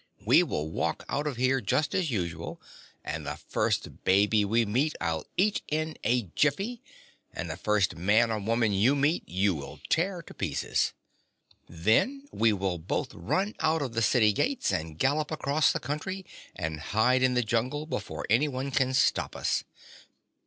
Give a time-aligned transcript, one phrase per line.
[0.25, 2.59] We will walk out of here just as usual
[3.05, 6.81] and the first baby we meet I'll eat in a jiffy,
[7.31, 10.93] and the first man or woman you meet you will tear to pieces.
[11.69, 16.25] Then we will both run out of the city gates and gallop across the country
[16.55, 19.65] and hide in the jungle before anyone can stop us."